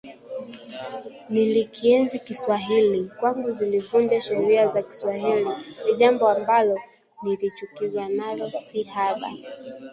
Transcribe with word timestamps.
Nilikienzi 1.29 2.19
Kiswahili, 2.19 3.11
Kwangu 3.19 3.43
kuzivunja 3.43 4.21
sheria 4.21 4.67
za 4.67 4.81
Kiswahili 4.81 5.49
ni 5.85 5.95
jambo 5.97 6.29
ambalo 6.29 6.79
nilichukizwa 7.23 8.09
nalo 8.09 8.49
si 8.51 8.83
haba 8.83 9.31